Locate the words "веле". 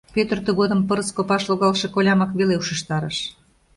2.39-2.55